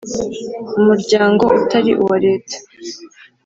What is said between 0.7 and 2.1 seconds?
umuryango utari